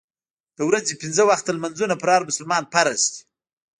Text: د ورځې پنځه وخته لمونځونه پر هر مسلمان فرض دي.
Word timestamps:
د 0.57 0.59
ورځې 0.69 0.93
پنځه 1.01 1.23
وخته 1.29 1.49
لمونځونه 1.55 1.95
پر 2.01 2.09
هر 2.15 2.21
مسلمان 2.29 2.63
فرض 2.73 3.01
دي. 3.13 3.21